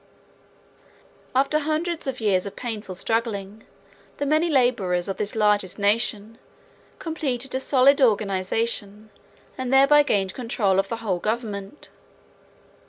[1.35, 3.65] After hundreds of years of painful struggling,
[4.17, 6.39] the many laborers of this largest nation
[6.97, 9.11] completed a solid organization
[9.59, 11.91] and thereby gained control of the whole government.